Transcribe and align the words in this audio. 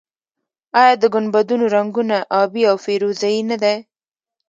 آیا 0.79 0.93
د 0.99 1.03
ګنبدونو 1.13 1.65
رنګونه 1.75 2.15
ابي 2.41 2.63
او 2.71 2.75
فیروزه 2.83 3.27
یي 3.33 3.41
نه 3.51 3.57
دي؟ 3.63 3.75